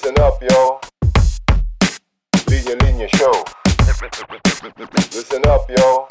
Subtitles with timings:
[0.00, 0.78] Listen up, yo.
[2.46, 3.34] Linya Linya Show.
[5.10, 6.06] Listen up, yo.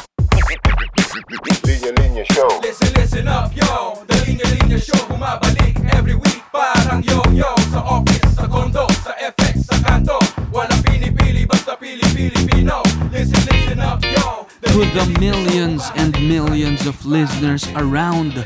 [1.63, 2.60] Linya Linya Show.
[2.62, 8.36] Listen, listen up, yo The Linya Linya Show Bumabalik every week Parang yo-yo Sa office,
[8.36, 10.19] sa condo, sa FX, sa kanto
[10.51, 12.83] Walang pinipili, basta pili-Pilipino
[13.15, 18.44] Listen, listen up, yo The to the millions and millions of listeners around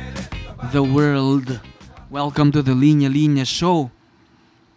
[0.70, 1.60] the world.
[2.12, 3.89] Welcome to the Linya Linya Show,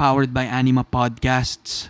[0.05, 1.89] powered by Anima Podcasts.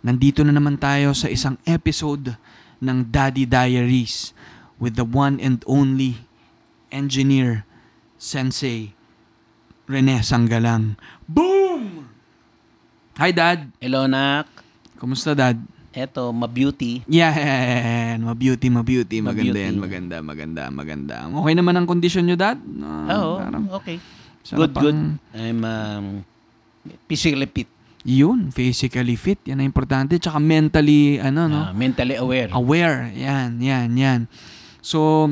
[0.00, 2.40] Nandito na naman tayo sa isang episode
[2.80, 4.32] ng Daddy Diaries
[4.80, 6.24] with the one and only
[6.88, 7.68] engineer,
[8.16, 8.96] sensei,
[9.84, 10.96] Rene Sanggalang.
[11.28, 12.08] Boom!
[13.20, 13.68] Hi, Dad.
[13.76, 14.48] Hello, nak.
[14.96, 15.60] Kumusta, Dad?
[15.92, 17.04] Eto, ma-beauty.
[17.12, 19.20] Yan, ma-beauty, ma-beauty.
[19.20, 19.60] Maganda Ma-beauty.
[19.68, 21.16] yan, maganda, maganda, maganda.
[21.44, 22.56] Okay naman ang kondisyon nyo, Dad?
[22.80, 24.00] Ah, Oo, parang okay.
[24.48, 25.20] Good, good.
[25.36, 26.24] I'm um,
[27.08, 27.68] physically fit.
[28.00, 29.40] Yun, physically fit.
[29.44, 30.16] Yan ang importante.
[30.16, 31.68] Tsaka mentally, ano, no?
[31.68, 32.48] ah, mentally aware.
[32.48, 33.12] Aware.
[33.12, 34.20] Yan, yan, yan.
[34.80, 35.28] So,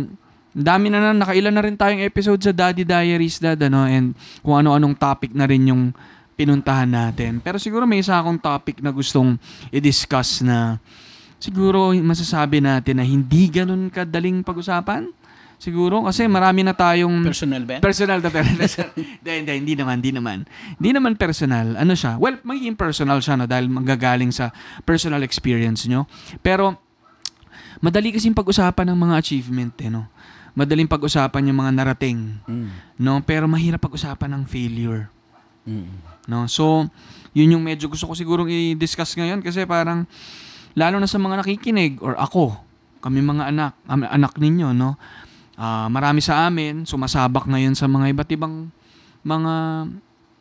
[0.52, 3.88] dami na na, nakailan na rin tayong episode sa Daddy Diaries, Dad, ano?
[3.88, 4.12] And
[4.44, 5.96] kung ano-anong topic na rin yung
[6.38, 7.42] pinuntahan natin.
[7.42, 9.34] Pero siguro may isa akong topic na gustong
[9.74, 10.78] i-discuss na
[11.42, 15.10] siguro masasabi natin na hindi ganun kadaling pag-usapan.
[15.58, 17.82] Siguro kasi marami na tayong Personal ba?
[17.82, 18.94] Personal na personal.
[19.18, 20.38] Hindi, hindi, hindi naman, hindi naman.
[20.78, 21.74] Hindi naman personal.
[21.74, 22.14] Ano siya?
[22.14, 24.54] Well, magiging personal siya no, dahil manggagaling sa
[24.86, 26.06] personal experience nyo.
[26.46, 26.78] Pero,
[27.82, 30.06] madali kasing pag-usapan ng mga achievement, eh, no?
[30.54, 32.70] Madaling pag-usapan yung mga narating, Mm.
[33.02, 33.18] no?
[33.26, 35.10] Pero mahirap pag-usapan ng failure,
[35.66, 35.90] Mm.
[36.30, 36.46] no?
[36.46, 36.86] So,
[37.34, 40.06] yun yung medyo gusto ko sigurong i-discuss ngayon kasi parang,
[40.74, 42.54] lalo na sa mga nakikinig, or ako,
[42.98, 44.94] kami mga anak, anak ninyo, no?
[45.58, 48.70] Ah, marami sa amin sumasabak ngayon sa mga iba't ibang
[49.26, 49.54] mga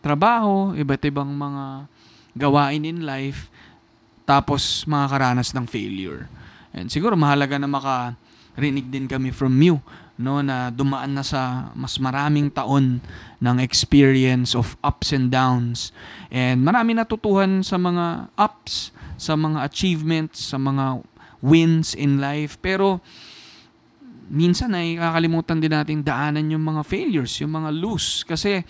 [0.06, 1.90] trabaho, iba't ibang mga
[2.38, 3.50] gawain in life,
[4.30, 6.30] tapos makakaranas ng failure.
[6.70, 9.82] And siguro mahalaga na makarinig din kami from you
[10.18, 13.02] no na dumaan na sa mas maraming taon
[13.38, 15.94] ng experience of ups and downs
[16.34, 21.06] and marami natutuhan sa mga ups sa mga achievements sa mga
[21.38, 22.98] wins in life pero
[24.28, 28.24] minsan ay kakalimutan din nating daanan yung mga failures, yung mga lose.
[28.28, 28.64] Kasi,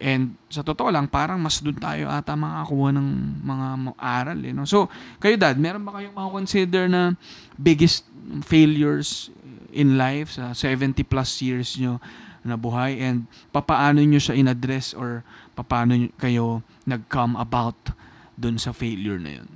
[0.00, 3.08] and sa totoo lang, parang mas doon tayo ata makakuha ng
[3.44, 3.66] mga
[4.00, 4.38] aral.
[4.42, 4.64] Eh, no?
[4.66, 4.88] So,
[5.22, 7.14] kayo dad, meron ba kayong consider na
[7.54, 8.08] biggest
[8.42, 9.28] failures
[9.72, 11.96] in life sa 70 plus years nyo
[12.42, 15.22] na buhay and papaano nyo siya in-address or
[15.54, 17.78] papaano kayo nag-come about
[18.34, 19.48] doon sa failure na yun?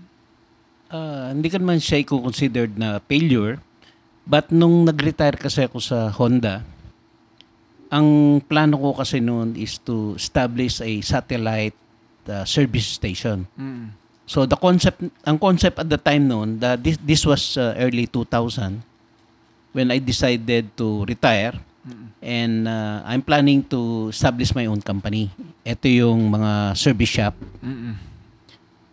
[0.86, 3.58] Ah, hindi ka naman siya considered na failure.
[4.26, 6.66] But nung nag-retire kasi ako sa Honda,
[7.86, 11.78] ang plano ko kasi noon is to establish a satellite
[12.26, 13.46] uh, service station.
[13.54, 13.94] Mm.
[14.26, 18.10] So the concept, ang concept at the time noon, the, this, this was uh, early
[18.10, 18.82] 2000
[19.70, 21.54] when I decided to retire
[22.18, 25.30] and uh, I'm planning to establish my own company.
[25.62, 27.34] Ito yung mga service shop.
[27.62, 27.94] Mm-mm.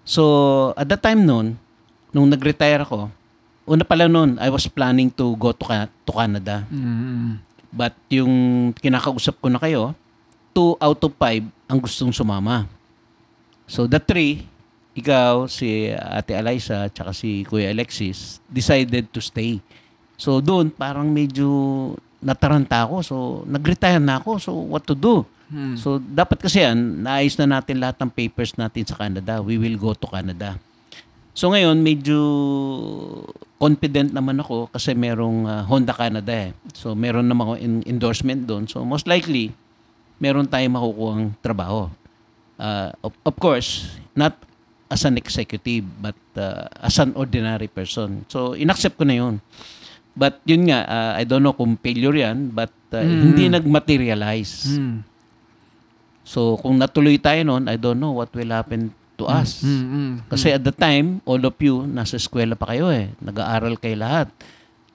[0.06, 1.58] So at the time noon,
[2.14, 3.10] nung nag-retire ako,
[3.64, 6.68] una pala noon, I was planning to go to, to Canada.
[6.68, 7.40] Mm-mm.
[7.74, 8.34] But yung
[8.78, 9.98] kinakausap ko na kayo,
[10.54, 12.70] two out of five ang gustong sumama.
[13.66, 14.46] So the three,
[14.94, 19.58] ikaw, si Ate Eliza, tsaka si Kuya Alexis, decided to stay.
[20.20, 21.50] So doon, parang medyo
[22.22, 22.96] nataranta ako.
[23.02, 23.16] So
[23.50, 24.32] nag-retire na ako.
[24.38, 25.26] So what to do?
[25.50, 25.74] Hmm.
[25.74, 29.42] So dapat kasi yan, naayos na natin lahat ng papers natin sa Canada.
[29.42, 30.62] We will go to Canada.
[31.34, 32.20] So ngayon, medyo
[33.58, 36.52] confident naman ako kasi merong ah, Honda Canada eh.
[36.74, 38.70] So meron naman ako in- endorsement doon.
[38.70, 39.50] So most likely,
[40.20, 41.90] meron tayong makukuhang trabaho.
[42.56, 44.38] Ah, of, of course, not
[44.94, 48.30] as an executive, but ah, as an ordinary person.
[48.30, 49.42] So inaccept ko na yun.
[50.14, 53.20] But yun nga, ah, I don't know kung failure yan, but ah, Mm.
[53.26, 54.78] hindi nag-materialize.
[54.78, 55.02] Mm.
[56.22, 58.94] So kung natuloy tayo noon, I don't know what will happen
[59.24, 59.64] to us.
[59.64, 63.16] Mm, mm, Kasi at the time, all of you, nasa eskwela pa kayo eh.
[63.24, 64.28] Nag-aaral kayo lahat.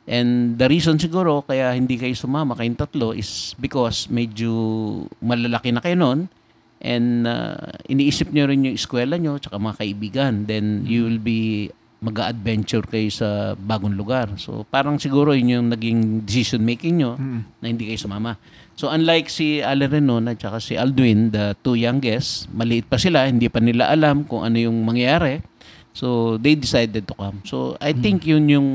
[0.08, 5.84] And the reason siguro kaya hindi kayo sumama kayong tatlo is because medyo malalaki na
[5.84, 6.32] kayo noon
[6.80, 10.34] and uh, iniisip nyo rin yung eskwela nyo tsaka mga kaibigan.
[10.48, 14.30] Then you will be mag-adventure kayo sa bagong lugar.
[14.38, 17.58] So parang siguro yun yung naging decision making nyo mm.
[17.58, 18.38] na hindi kayo sumama.
[18.78, 23.26] So unlike si Ale Renon at saka si Aldwin, the two youngest, maliit pa sila,
[23.26, 25.42] hindi pa nila alam kung ano yung mangyayari.
[25.90, 27.42] So they decided to come.
[27.42, 28.68] So I think yun yung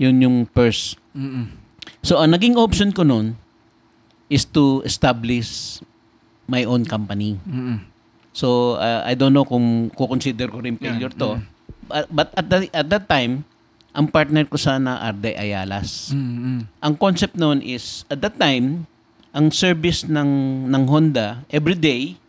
[0.00, 0.96] yun yung first.
[1.12, 1.52] Mm-mm.
[2.00, 3.36] So ang naging option ko noon
[4.32, 5.80] is to establish
[6.48, 7.36] my own company.
[7.44, 7.92] Mm-mm.
[8.36, 11.40] So, uh, I don't know kung kukonsider ko rin failure to.
[11.86, 13.46] But, but at, the, at that time,
[13.96, 16.12] ang partner ko sana Arde Ayalas.
[16.12, 16.68] Mm-mm.
[16.68, 18.84] Ang concept noon is, at that time,
[19.32, 22.20] ang service ng, ng Honda, every day,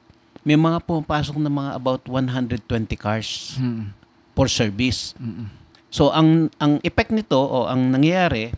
[0.47, 2.63] may mga pumapasok na mga about 120
[2.95, 3.91] cars Mm-mm.
[4.31, 5.11] for service.
[5.19, 5.51] Mm-mm.
[5.91, 8.55] So ang ang effect nito o ang nangyayari,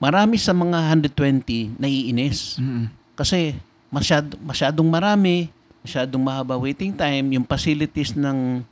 [0.00, 2.88] marami sa mga 120 naiinis Mm-mm.
[3.12, 3.56] kasi
[3.92, 5.52] masyad, masyadong marami,
[5.84, 8.64] masyadong mahaba waiting time, yung facilities ng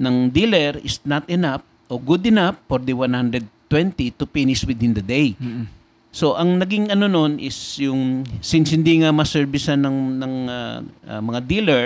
[0.00, 1.62] ng dealer is not enough
[1.92, 3.44] o good enough for the 120
[4.16, 5.36] to finish within the day.
[5.36, 5.68] Mm-mm.
[6.12, 11.20] So ang naging ano noon is yung since hindi nga maservisan ng ng ah, ah,
[11.24, 11.84] mga dealer,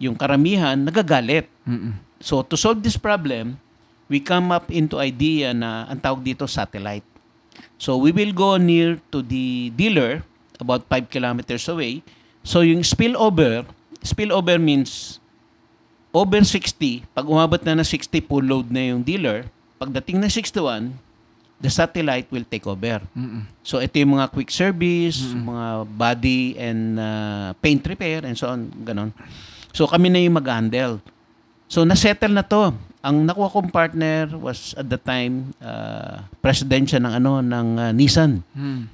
[0.00, 1.48] yung karamihan nagagalit.
[1.68, 1.96] Mm-mm.
[2.24, 3.60] So to solve this problem,
[4.08, 7.04] we come up into idea na ang tawag dito satellite.
[7.76, 10.24] So we will go near to the dealer
[10.56, 12.00] about 5 kilometers away.
[12.44, 13.68] So yung spillover,
[14.00, 15.20] spillover means
[16.14, 19.50] over 60, pag umabot na ng 60 full load na yung dealer,
[19.82, 20.94] pagdating ng 61,
[21.58, 23.02] the satellite will take over.
[23.18, 23.42] Mm-mm.
[23.66, 28.70] So ito yung mga quick service, mga body and uh, paint repair and so on,
[28.86, 29.10] ganon.
[29.74, 31.02] So kami na yung mag-handle.
[31.66, 32.70] So nasettle na to.
[33.02, 37.90] Ang nakuha kong partner was at the time uh, president siya ng ano ng uh,
[37.90, 38.40] Nissan.
[38.54, 38.86] Mm.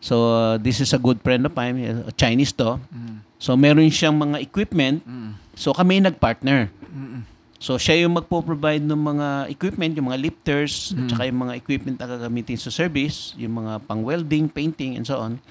[0.00, 2.80] So uh, this is a good friend of mine, uh, Chinese to.
[2.88, 3.27] Mm.
[3.38, 5.02] So meron siyang mga equipment.
[5.06, 5.38] Mm.
[5.54, 6.70] So kami nag-partner.
[7.58, 11.96] So siya yung magpo-provide ng mga equipment, yung mga lifters, at saka yung mga equipment
[11.98, 15.42] na gagamitin sa service, yung mga pang-welding, painting, and so on.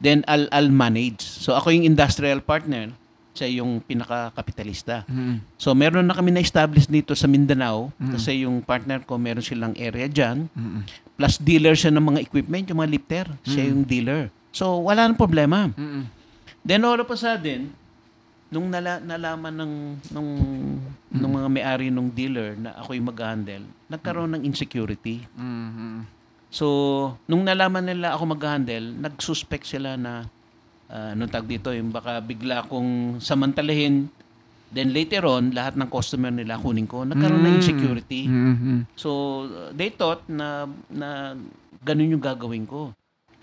[0.00, 1.20] Then I'll, I'll manage.
[1.20, 2.96] So ako yung industrial partner,
[3.36, 5.04] siya yung pinaka-kapitalista.
[5.04, 5.44] Mm-mm.
[5.60, 10.08] So meron na kami na-establish dito sa Mindanao kasi yung partner ko meron silang area
[10.08, 10.48] dyan.
[10.56, 10.82] Mm-mm.
[11.14, 13.26] Plus dealer siya ng mga equipment, yung mga lifter.
[13.44, 14.32] Siya yung dealer.
[14.48, 15.68] So wala nang problema.
[15.76, 16.17] Mm-mm.
[16.68, 17.72] Then all of a sudden,
[18.52, 19.72] nung nala, nalaman ng
[20.12, 20.30] nung,
[21.08, 25.24] nung mga may-ari nung dealer na ako yung mag-handle, nagkaroon ng insecurity.
[25.32, 26.04] Mm-mm.
[26.52, 26.64] So,
[27.24, 30.28] nung nalaman nila ako mag-handle, nag-suspect sila na
[30.92, 34.12] uh, anong tag dito, yung baka bigla kong samantalahin
[34.68, 37.00] Then later on, lahat ng customer nila kunin ko.
[37.00, 38.28] Nagkaroon ng insecurity.
[38.28, 38.84] Mm-mm.
[39.00, 39.08] So,
[39.48, 41.32] uh, they thought na, na
[41.80, 42.92] ganun yung gagawin ko.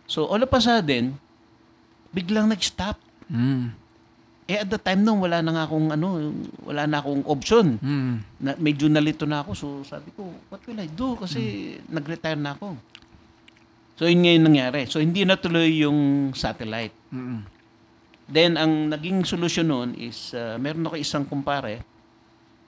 [0.05, 1.17] So, all of a sudden,
[2.13, 3.01] biglang nag-stop.
[3.31, 3.73] Mm.
[4.45, 6.07] Eh, at the time nung wala na nga akong, ano,
[6.61, 7.81] wala na akong option.
[7.81, 8.13] Mm.
[8.37, 9.51] Na, medyo nalito na ako.
[9.57, 11.17] So, sabi ko, what will I do?
[11.17, 12.77] Kasi nag-retire na ako.
[13.97, 14.85] So, yun nga yung nangyari.
[14.85, 16.93] So, hindi natuloy yung satellite.
[17.09, 17.41] Mm.
[18.29, 21.81] Then, ang naging solusyon noon is, uh, meron ako isang kumpare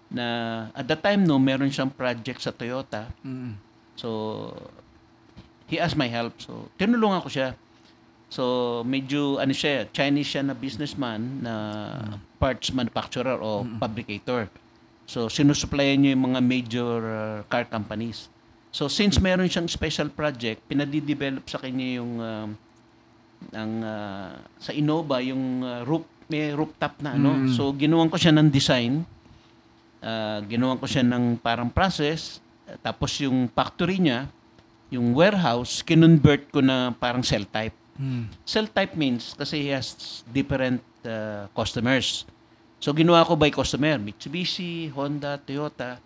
[0.07, 0.25] na
[0.71, 3.11] at that time no, meron siyang project sa Toyota.
[3.21, 3.59] Mm.
[3.99, 4.07] So,
[5.67, 6.39] he asked my help.
[6.39, 7.53] So, tinulungan ko siya.
[8.27, 11.53] So, medyo, ano siya, Chinese siya na businessman na
[12.37, 14.51] parts manufacturer o fabricator.
[15.07, 18.27] So, sinusupplyan niya yung mga major uh, car companies.
[18.75, 22.49] So, since meron siyang special project, pinadidevelop sa kanya yung um,
[23.53, 27.47] ang uh, sa Innova yung uh, roof may rooftop na ano.
[27.47, 27.55] Mm.
[27.55, 29.07] So ginawan ko siya ng design.
[30.03, 32.43] Uh, ginawan ko siya ng parang process.
[32.67, 34.27] Uh, tapos yung factory niya,
[34.91, 37.75] yung warehouse, kinonvert ko na parang cell type.
[37.97, 38.29] Mm.
[38.45, 42.23] Cell type means kasi he has different uh, customers.
[42.77, 45.97] So ginawa ko by customer, Mitsubishi, Honda, Toyota,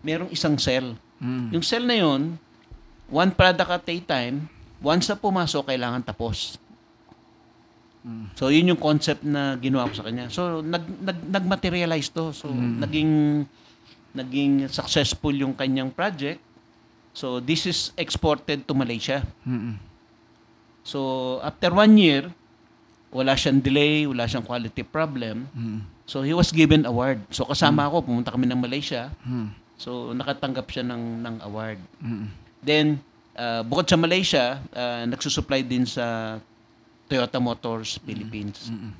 [0.00, 0.94] merong isang cell.
[1.20, 1.58] Mm.
[1.58, 2.38] Yung cell na yun,
[3.10, 4.46] one product at a time,
[4.80, 6.56] once na pumasok, kailangan tapos.
[8.32, 10.32] So, yun yung concept na ginawa ko sa kanya.
[10.32, 12.32] So, nag, nag, nag-materialize to.
[12.32, 13.44] So, naging,
[14.16, 16.40] naging successful yung kanyang project.
[17.12, 19.20] So, this is exported to Malaysia.
[19.44, 19.76] Mm.
[20.90, 22.26] So, after one year,
[23.14, 25.46] wala siyang delay, wala siyang quality problem.
[25.54, 25.86] Mm.
[26.02, 27.22] So, he was given award.
[27.30, 29.14] So, kasama ako, pumunta kami ng Malaysia.
[29.22, 29.54] Mm.
[29.78, 31.78] So, nakatanggap siya ng, ng award.
[32.02, 32.26] Mm.
[32.58, 32.86] Then,
[33.38, 36.38] uh, bukod sa Malaysia, uh, nagsusupply din sa
[37.06, 38.74] Toyota Motors Philippines.
[38.74, 38.90] Mm.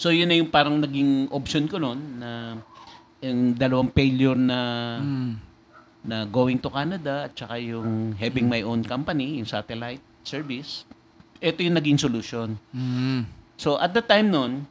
[0.00, 2.56] So, yun na yung parang naging option ko noon na
[3.20, 4.60] yung dalawang failure na
[5.04, 5.32] Mm.
[6.08, 10.84] na going to Canada at saka yung having my own company, yung satellite service.
[11.40, 12.60] Ito yung naging solution.
[12.76, 13.24] Mm.
[13.56, 14.68] So, at the time noon,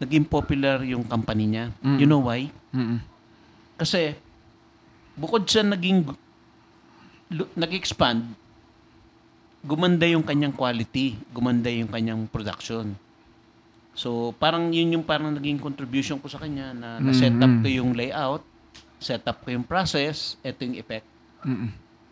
[0.00, 1.68] naging popular yung company niya.
[1.84, 1.98] Mm.
[2.00, 2.48] You know why?
[2.72, 3.04] Mm.
[3.76, 4.16] Kasi,
[5.20, 6.08] bukod sa naging
[7.54, 8.24] nag-expand,
[9.60, 12.96] gumanda yung kanyang quality, gumanda yung kanyang production.
[13.92, 17.62] So, parang yun yung parang naging contribution ko sa kanya na na-set up Mm-mm.
[17.62, 18.42] ko yung layout,
[18.96, 21.04] set up ko yung process, ito yung effect.
[21.44, 21.68] Mm.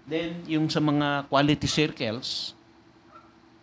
[0.08, 2.52] Then, yung sa mga quality circles,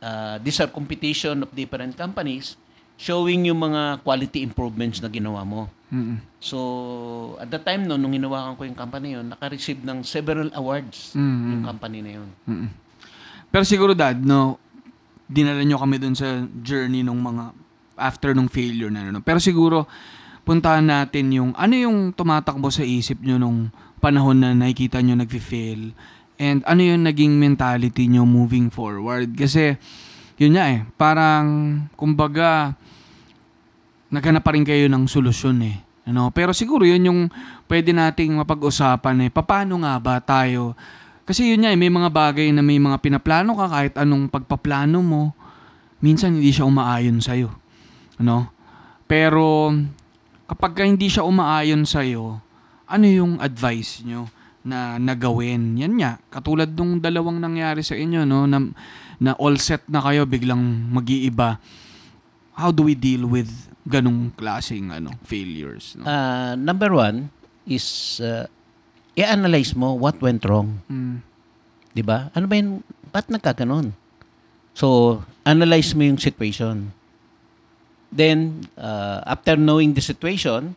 [0.05, 2.53] uh, these are competition of different companies.
[2.95, 5.67] showing yung mga quality improvements na ginawa mo.
[5.91, 6.19] Mm-mm.
[6.39, 11.13] So, at the time no, nung hinawakan ko yung company yun, naka-receive ng several awards
[11.13, 11.59] Mm-mm.
[11.59, 12.29] yung company na yun.
[12.47, 12.69] Mm-mm.
[13.51, 14.59] Pero siguro dad, no,
[15.27, 17.51] dinala nyo kami dun sa journey nung mga
[17.95, 19.19] after nung failure na ano.
[19.23, 19.87] Pero siguro
[20.45, 25.95] puntahan natin yung ano yung tumatakbo sa isip nyo nung panahon na nakikita nyo nagfi-fail
[26.35, 29.31] and ano yung naging mentality nyo moving forward.
[29.35, 29.75] Kasi
[30.35, 31.45] yun nga eh, parang
[31.95, 32.75] kumbaga
[34.11, 35.77] naghanap pa rin kayo ng solusyon eh.
[36.05, 36.29] Ano?
[36.29, 37.21] Pero siguro yun yung
[37.65, 39.29] pwede nating mapag-usapan eh.
[39.33, 40.77] Paano nga ba tayo
[41.25, 45.01] kasi yun nga, eh, may mga bagay na may mga pinaplano ka kahit anong pagpaplano
[45.01, 45.33] mo,
[45.97, 47.49] minsan hindi siya umaayon sa'yo.
[48.21, 48.53] Ano?
[49.09, 49.73] Pero
[50.45, 52.37] kapag ka hindi siya umaayon sa'yo,
[52.85, 54.29] ano yung advice nyo
[54.65, 55.77] na nagawin?
[55.77, 58.49] Yan nga, katulad nung dalawang nangyari sa inyo, no?
[58.49, 58.59] Na,
[59.21, 61.61] na all set na kayo, biglang mag-iiba.
[62.57, 63.47] How do we deal with
[63.85, 65.93] ganong klaseng ano, failures?
[65.95, 66.09] No?
[66.09, 67.29] Ah, number one
[67.69, 68.49] is uh,
[69.13, 70.81] i-analyze mo what went wrong.
[70.89, 71.21] Mm.
[71.95, 72.33] 'Di ba?
[72.35, 72.83] Ano ba yun?
[73.13, 73.95] Ba't nagkaganon?
[74.75, 76.91] So, analyze mo yung situation.
[78.11, 80.75] Then, uh, after knowing the situation,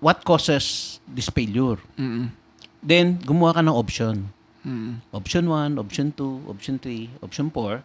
[0.00, 1.76] what causes this failure?
[2.00, 2.32] Mm-mm.
[2.86, 4.30] Then, gumawa ka ng option.
[4.62, 5.02] Mm-mm.
[5.10, 7.82] Option 1, option 2, option 3, option 4.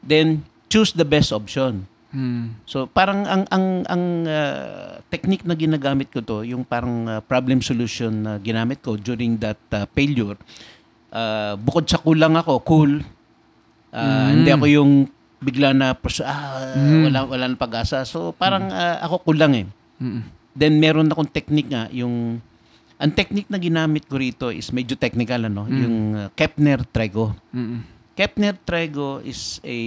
[0.00, 1.84] Then, choose the best option.
[2.10, 2.58] Mm.
[2.66, 7.62] So parang ang ang ang uh, technique na ginagamit ko to, yung parang uh, problem
[7.62, 10.34] solution na ginamit ko during that uh, failure.
[11.10, 12.92] Uh, bukod sa kulang ako, cool.
[13.94, 14.30] Uh, Mm.
[14.42, 14.90] Hindi ako yung
[15.42, 17.10] bigla na ah, Mm.
[17.10, 18.02] wala wala nang pag-asa.
[18.06, 19.66] So parang uh, ako kulang eh.
[20.02, 20.26] Mm-mm.
[20.54, 22.42] Then meron akong technique nga yung
[23.00, 25.80] ang technique na ginamit ko rito is medyo technical ano, Mm.
[25.80, 27.32] yung uh, Kepner-Trego.
[27.56, 27.80] Mm-mm.
[28.12, 29.78] Kepner-Trego is a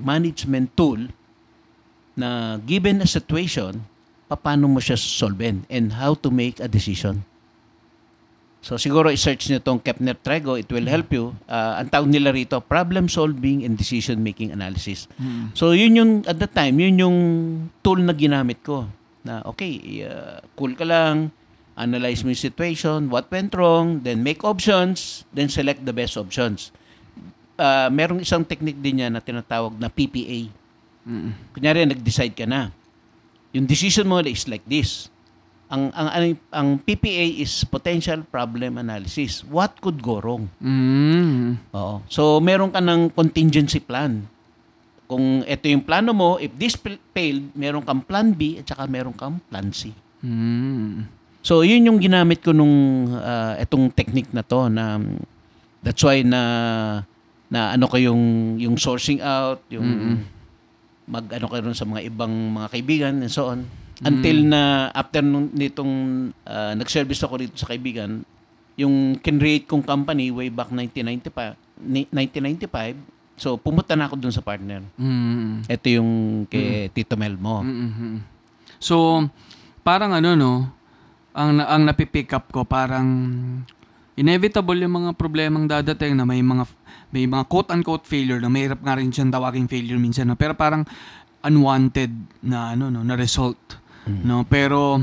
[0.00, 1.12] management tool
[2.16, 3.84] na given a situation,
[4.32, 7.20] paano mo siya solven and how to make a decision.
[8.64, 11.36] So siguro i-search nyo itong Kepner-Trego, it will help you.
[11.44, 15.04] Uh, ang tawag nila rito, problem solving and decision making analysis.
[15.20, 15.52] Mm.
[15.52, 17.18] So yun yung, at the time, yun yung
[17.84, 18.88] tool na ginamit ko.
[19.26, 21.28] Na okay, uh, cool ka lang,
[21.82, 26.70] analyze mo yung situation, what went wrong, then make options, then select the best options.
[27.58, 30.48] Uh, merong isang technique din yan na tinatawag na PPA.
[31.02, 31.34] Mm-mm.
[31.52, 32.70] Kunyari, nag-decide ka na.
[33.52, 35.12] Yung decision mo is like this.
[35.72, 39.40] Ang, ang, ang, ang PPA is potential problem analysis.
[39.44, 40.48] What could go wrong?
[40.60, 41.60] Mm.
[41.72, 42.04] Oo.
[42.12, 44.28] So, meron ka ng contingency plan.
[45.08, 48.84] Kung ito yung plano mo, if this fa- failed, meron kang plan B at saka
[48.88, 49.92] meron kang plan C.
[50.20, 51.21] Mm.
[51.42, 55.02] So, yun yung ginamit ko nung ah, etong technique na to na
[55.82, 56.42] that's why na
[57.50, 60.16] na ano ko yung yung sourcing out, yung Mm-mm.
[61.10, 63.66] mag ano kayo rin sa mga ibang mga kaibigan and so on.
[64.02, 65.92] Until na after nung nitong
[66.46, 68.22] ah, nag-service ako dito sa kaibigan,
[68.78, 72.98] yung kinreate kong company way back 1995, ni- 1995,
[73.34, 74.80] so pumunta na ako dun sa partner.
[74.94, 75.66] Mm.
[75.66, 76.10] Ito yung
[76.46, 77.66] kay Tito Melmo.
[77.66, 78.22] Mm-mm.
[78.82, 79.26] So,
[79.86, 80.52] parang ano no,
[81.32, 83.08] ang ang napipick up ko parang
[84.14, 86.68] inevitable yung mga problemang dadating na may mga
[87.12, 90.36] may mga quote-unquote failure na mahirap nga rin siyang tawaging failure minsan no?
[90.36, 90.84] pero parang
[91.40, 92.12] unwanted
[92.44, 93.58] na ano no na result
[94.04, 95.00] no pero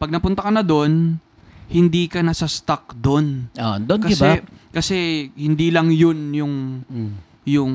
[0.00, 1.20] pag napunta ka na doon
[1.68, 4.44] hindi ka nasa stuck doon Ah, don't give kasi up.
[4.72, 4.96] kasi
[5.36, 6.54] hindi lang yun yung
[6.88, 7.12] Mm.
[7.44, 7.72] yung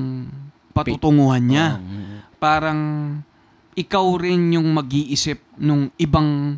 [0.74, 2.42] patutunguhan niya mm.
[2.42, 2.82] parang
[3.74, 6.58] ikaw rin yung mag-iisip nung ibang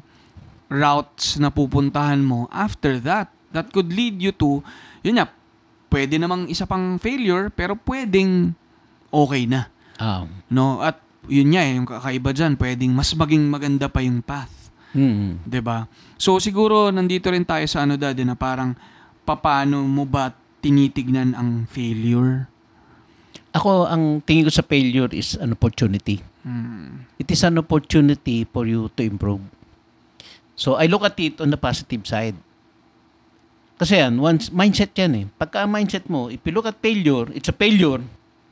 [0.70, 3.30] routes na pupuntahan mo after that.
[3.56, 4.60] That could lead you to,
[5.00, 5.32] yun nga,
[5.88, 8.52] pwede namang isa pang failure, pero pwedeng
[9.14, 9.72] okay na.
[9.96, 10.28] Ah.
[10.52, 10.84] No?
[10.84, 11.00] At
[11.32, 14.66] yun nga, eh, yung kakaiba dyan, pwedeng mas maging maganda pa yung path.
[14.96, 15.44] Mm.
[15.44, 15.92] 'Di ba?
[16.16, 18.72] So siguro nandito rin tayo sa ano dati na parang
[19.28, 20.32] papaano mo ba
[20.64, 22.48] tinitignan ang failure?
[23.56, 26.20] Ako, ang tingin ko sa failure is an opportunity.
[26.44, 27.08] Mm.
[27.20, 29.44] It is an opportunity for you to improve.
[30.56, 32.36] So, I look at it on the positive side.
[33.76, 35.26] Kasi yan, once, mindset yan eh.
[35.36, 38.00] Pagka mindset mo, if you look at failure, it's a failure,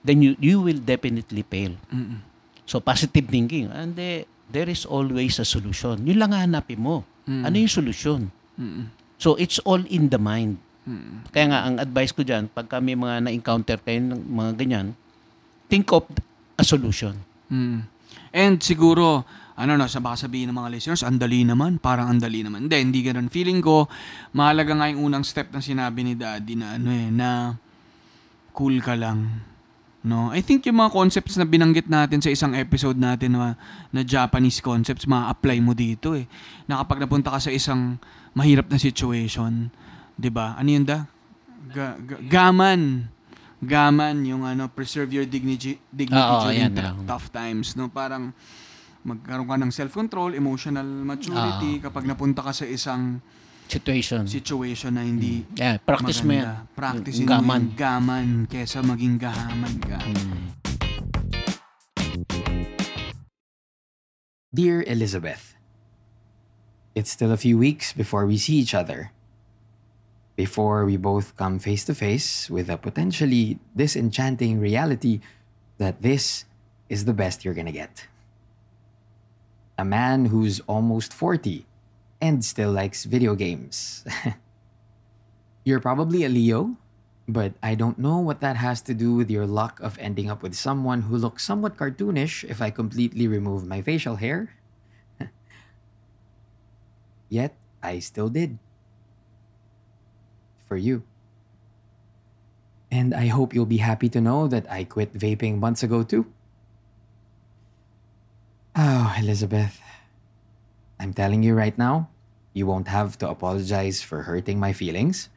[0.04, 1.80] then you you will definitely fail.
[1.88, 2.20] Mm-mm.
[2.68, 3.72] So, positive thinking.
[3.72, 6.04] And eh, there is always a solution.
[6.04, 7.08] Yun lang hanapin mo.
[7.24, 7.44] Mm.
[7.48, 8.20] Ano yung solution?
[8.60, 8.92] Mm-mm.
[9.16, 10.60] So, it's all in the mind.
[10.84, 11.24] Mm-mm.
[11.32, 14.88] Kaya nga, ang advice ko dyan, pagka may mga na-encounter kayo ng mga ganyan,
[15.72, 16.04] think of
[16.60, 17.16] a solution.
[17.48, 17.88] Mm.
[18.36, 22.20] And siguro, ano no, sa baka sabihin ng mga listeners, ang dali naman, parang ang
[22.20, 22.66] dali naman.
[22.66, 23.30] Hindi, hindi ganun.
[23.30, 23.86] Feeling ko,
[24.34, 27.54] mahalaga nga yung unang step na sinabi ni Daddy na ano eh, na
[28.54, 29.46] cool ka lang.
[30.04, 33.56] No, I think yung mga concepts na binanggit natin sa isang episode natin na,
[33.88, 36.28] na Japanese concepts, ma-apply mo dito eh.
[36.68, 37.96] Na kapag napunta ka sa isang
[38.36, 39.72] mahirap na situation,
[40.20, 40.60] 'di ba?
[40.60, 41.08] Ano yun da?
[41.72, 43.08] Ga- ga- gaman.
[43.64, 47.00] Gaman yung ano, preserve your dignity, dignity Oo, during ah.
[47.08, 47.88] tough times, no?
[47.88, 48.36] Parang
[49.04, 53.20] magkaroon ka ng self-control, emotional maturity kapag napunta ka sa isang
[53.64, 54.28] Situation.
[54.28, 56.46] situation na hindi yeah, practice mo yan.
[56.46, 56.76] maganda.
[56.76, 57.62] Practice Yung gaman.
[57.64, 59.98] yung gaman kesa maging gahaman ka.
[60.04, 60.42] Mm.
[64.54, 65.56] Dear Elizabeth,
[66.94, 69.12] it's still a few weeks before we see each other.
[70.36, 75.22] Before we both come face to face with a potentially disenchanting reality
[75.78, 76.46] that this
[76.90, 78.06] is the best you're gonna get.
[79.78, 81.66] A man who's almost 40
[82.22, 84.06] and still likes video games.
[85.66, 86.78] you're probably a Leo,
[87.28, 90.44] but I don't know what that has to do with your luck of ending up
[90.44, 94.56] with someone who looks somewhat cartoonish if I completely remove my facial hair.
[97.30, 98.60] Yet, I still did.
[100.68, 101.04] For you.
[102.92, 106.28] And I hope you'll be happy to know that I quit vaping months ago too.
[109.14, 109.80] Oh, Elizabeth.
[111.00, 112.10] I'm telling you right now,
[112.54, 115.30] you won't have to apologize for hurting my feelings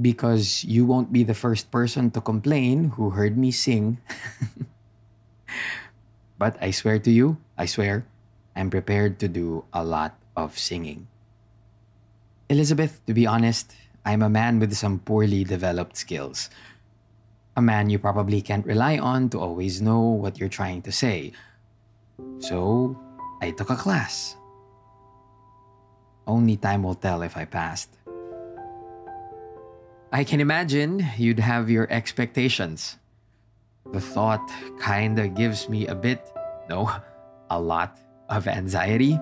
[0.00, 3.98] because you won't be the first person to complain who heard me sing.
[6.38, 8.06] but I swear to you, I swear,
[8.56, 11.06] I'm prepared to do a lot of singing.
[12.48, 16.50] Elizabeth, to be honest, I'm a man with some poorly developed skills.
[17.54, 21.32] A man you probably can't rely on to always know what you're trying to say.
[22.38, 22.96] So,
[23.40, 24.36] I took a class.
[26.26, 27.98] Only time will tell if I passed.
[30.12, 32.98] I can imagine you'd have your expectations.
[33.90, 34.44] The thought
[34.80, 36.30] kinda gives me a bit,
[36.68, 36.90] no,
[37.50, 37.98] a lot
[38.28, 39.18] of anxiety.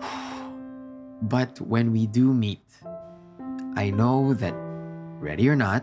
[1.22, 2.62] But when we do meet,
[3.74, 4.54] I know that,
[5.18, 5.82] ready or not,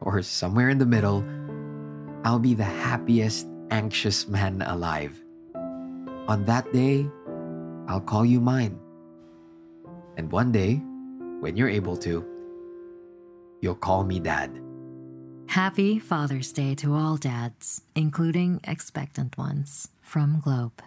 [0.00, 1.24] or somewhere in the middle,
[2.24, 5.14] I'll be the happiest, anxious man alive.
[6.28, 7.06] On that day,
[7.86, 8.78] I'll call you mine.
[10.16, 10.82] And one day,
[11.40, 12.24] when you're able to,
[13.60, 14.50] you'll call me dad.
[15.46, 19.88] Happy Father's Day to all dads, including expectant ones.
[20.06, 20.82] From Globe.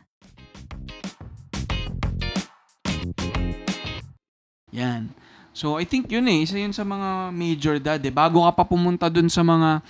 [4.72, 5.12] Yan.
[5.52, 6.48] So, I think yun eh.
[6.48, 8.14] Isa yun sa mga major dad eh.
[8.16, 9.84] Bago ka pa pumunta dun sa mga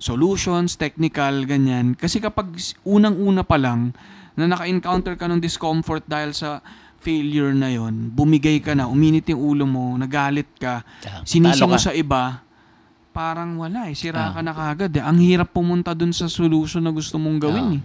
[0.00, 1.92] solutions, technical, ganyan.
[1.92, 3.92] Kasi kapag unang-una pa lang
[4.34, 6.64] na naka-encounter ka ng discomfort dahil sa
[7.00, 10.80] failure na yon bumigay ka na, uminit yung ulo mo, nagalit ka,
[11.24, 12.40] sinisi mo sa iba,
[13.10, 13.94] parang wala eh.
[13.96, 14.32] Sira Ah.
[14.32, 15.04] ka na kagad eh.
[15.04, 17.82] Ang hirap pumunta dun sa solution na gusto mong gawin eh.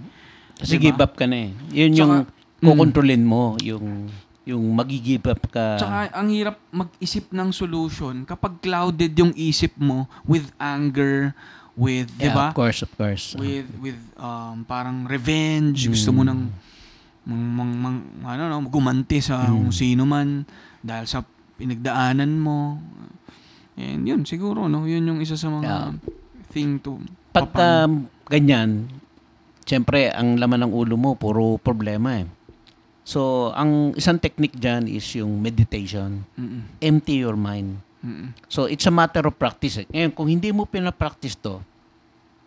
[0.56, 0.84] Kasi Diba?
[0.88, 1.52] give up ka na eh.
[1.76, 2.66] Yun Tsaka, yung mm.
[2.72, 4.08] kukontrolin mo, yung
[4.46, 5.82] yung magi-give up ka.
[5.82, 11.34] Tsaka ang hirap mag-isip ng solution kapag clouded yung isip mo with anger,
[11.76, 12.50] with, di yeah, ba?
[12.52, 13.36] of course, of course.
[13.36, 16.52] With with um parang revenge, gusto mo nang
[17.28, 20.44] mang, mang, mang ano no, gumanti sa kung sino man
[20.82, 21.24] dahil sa
[21.60, 22.80] pinagdaanan mo.
[23.76, 25.92] And yun siguro no, yun yung isa sa mga Yeah.
[26.56, 27.04] thing to
[27.36, 27.92] Pagka
[28.32, 28.88] ganyan,
[29.68, 32.28] siyempre, ang laman ng ulo mo, puro problema eh.
[33.06, 36.26] So, ang isang technique dyan is yung meditation.
[36.40, 36.66] Mm-mm.
[36.82, 37.84] Empty your mind.
[38.06, 38.30] Mm-mm.
[38.46, 39.82] So, it's a matter of practice.
[39.82, 39.90] eh.
[39.90, 41.58] Ngayon, kung hindi mo pinapractice to,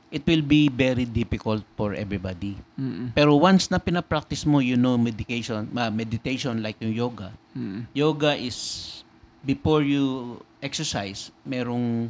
[0.09, 2.57] it will be very difficult for everybody.
[2.81, 3.13] Mm-mm.
[3.13, 7.85] Pero once na pinapractice mo, you know, medication, ma- meditation like yung yoga, Mm-mm.
[7.93, 8.57] yoga is
[9.45, 12.09] before you exercise, merong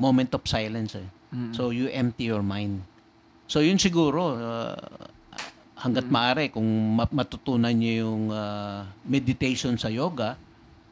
[0.00, 1.06] moment of silence eh.
[1.30, 1.54] Mm-mm.
[1.54, 2.82] So you empty your mind.
[3.46, 4.74] So yun siguro uh,
[5.78, 10.34] hangga't maaari kung ma- matutunan niyo yung uh, meditation sa yoga.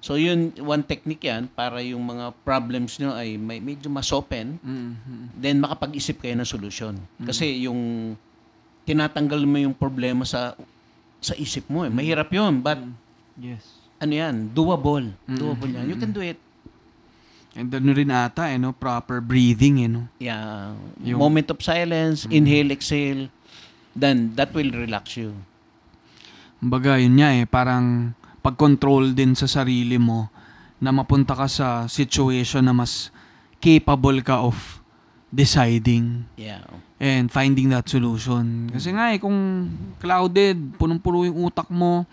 [0.02, 5.30] So yun one technique yan para yung mga problems niyo ay may, medyo masopen Mm-mm.
[5.32, 6.98] then makapag-isip kayo ng solusyon.
[7.22, 8.12] Kasi yung
[8.82, 10.58] tinatanggal mo yung problema sa
[11.22, 11.90] sa isip mo eh.
[11.90, 12.82] Mahirap yun, but
[13.38, 13.62] Yes.
[13.96, 15.14] ano yan, doable.
[15.24, 15.86] Doable yan.
[15.86, 16.36] You can do it.
[17.54, 20.10] And ano rin ata eh no, proper breathing eh no.
[20.18, 20.74] Yeah.
[20.98, 23.30] Yung- Moment of silence, inhale, exhale.
[23.94, 25.36] Then that will relax you.
[26.58, 30.28] Kumbaga, yun nga eh, parang pag-control din sa sarili mo
[30.82, 33.14] na mapunta ka sa situation na mas
[33.62, 34.82] capable ka of
[35.32, 36.66] deciding Yeah.
[36.98, 38.68] and finding that solution.
[38.68, 39.70] Kasi nga eh, kung
[40.02, 42.04] clouded, punong-puno yung utak mo,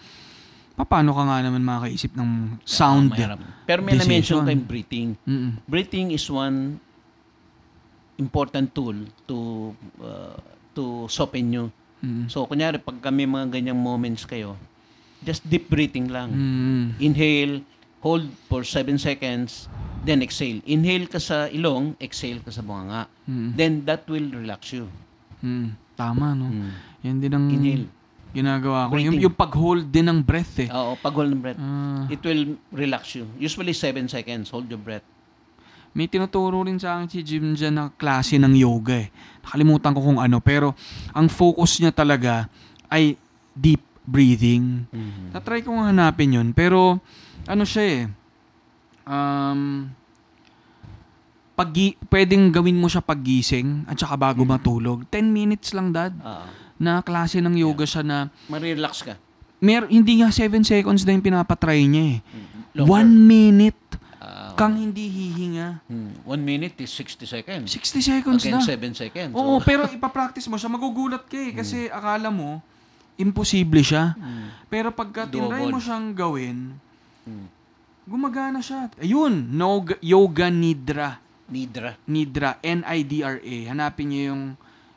[0.80, 3.12] paano ka nga naman makakaisip ng sound?
[3.12, 3.42] Mahirap.
[3.68, 5.10] Pero may na-mention kayong breathing.
[5.28, 5.60] Mm-mm.
[5.68, 6.80] Breathing is one
[8.16, 8.96] important tool
[9.28, 9.38] to
[10.00, 10.40] uh,
[10.72, 11.66] to soften you.
[12.00, 12.32] Mm.
[12.32, 14.56] So, kunyari, pag kami mga ganyang moments kayo,
[15.24, 16.30] just deep breathing lang.
[16.32, 16.86] Mm.
[17.00, 17.56] Inhale,
[18.00, 19.68] hold for 7 seconds,
[20.04, 20.64] then exhale.
[20.64, 23.08] Inhale ka sa ilong, exhale ka sa bunganga.
[23.28, 23.50] Mm.
[23.56, 24.88] Then that will relax you.
[25.44, 25.76] Mm.
[26.00, 26.48] Tama, no?
[26.48, 26.72] Mm.
[27.04, 27.88] Yan din ang Inhale.
[28.32, 28.96] ginagawa ko.
[28.96, 29.24] Yung, Breathing.
[29.28, 30.70] yung pag-hold din ng breath eh.
[30.72, 31.60] Oo, pag hold ng breath.
[31.60, 32.08] Ah.
[32.08, 33.28] It will relax you.
[33.36, 35.04] Usually 7 seconds, hold your breath.
[35.90, 39.10] May tinuturo rin sa akin si Jim dyan na klase ng yoga eh.
[39.42, 40.38] Nakalimutan ko kung ano.
[40.38, 40.78] Pero
[41.18, 42.46] ang focus niya talaga
[42.94, 43.18] ay
[43.58, 44.90] deep breathing.
[44.90, 45.32] Mhm.
[45.32, 46.48] Natry ko nga hanapin yun.
[46.52, 46.98] Pero
[47.46, 48.02] ano siya eh.
[49.06, 49.90] Um,
[51.54, 51.76] pag
[52.08, 55.04] pwedeng gawin mo siya paggising at saka bago matulog.
[55.06, 56.16] 10 minutes lang dad.
[56.16, 56.48] Oo.
[56.80, 58.18] Na klase ng yoga siya na
[58.48, 59.20] Marirelax ka.
[59.60, 62.20] mer hindi nga 7 seconds na yung pinapatry niya eh.
[62.74, 62.90] Longer.
[62.96, 63.82] One minute
[64.20, 65.80] Ah, kang hindi hihinga.
[65.88, 66.24] hmm.
[66.24, 67.72] One minute is 60 seconds.
[67.72, 68.68] 60 seconds Again, na.
[68.92, 69.32] 7 seconds.
[69.32, 71.52] Oo, So, pero ipapractice mo siya, magugulat ka eh.
[71.52, 72.60] Kasi akala mo,
[73.20, 74.16] imposible siya.
[74.16, 74.66] hmm.
[74.66, 76.74] Pero pagka tinry mo siyang gawin,
[77.28, 77.46] Hmm.
[78.04, 78.90] gumagana siya.
[78.96, 81.20] Ayun, no, Yoga Nidra.
[81.46, 81.98] Nidra.
[82.06, 83.56] Nidra, N-I-D-R-A.
[83.68, 84.44] Hanapin niyo yung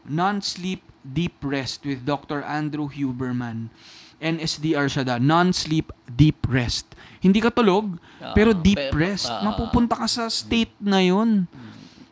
[0.05, 2.41] Non-Sleep Deep Rest with Dr.
[2.43, 3.73] Andrew Huberman.
[4.17, 5.17] NSDR siya da.
[5.19, 6.95] Non-Sleep Deep Rest.
[7.19, 9.27] Hindi ka tulog, Ah, pero deep pero- rest.
[9.27, 11.51] ah, Mapupunta ka sa state na yun.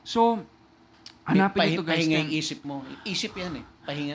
[0.02, 0.42] So,
[1.22, 2.02] hanapin ito guys.
[2.02, 2.82] Pahinga yung isip mo.
[3.04, 3.64] Isip yan eh.
[3.86, 4.14] Pahinga.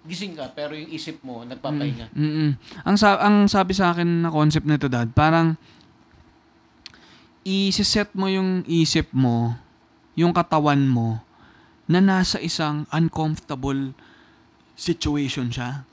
[0.00, 2.08] Nagpagising ka, pero yung isip mo, nagpapahinga.
[2.16, 2.56] Mm-mm.
[2.88, 5.60] Ang sa ang sabi sa akin na concept nito dad, parang
[7.44, 9.56] i-set mo yung isip mo,
[10.16, 11.20] yung katawan mo
[11.84, 13.92] na nasa isang uncomfortable
[14.72, 15.84] situation siya.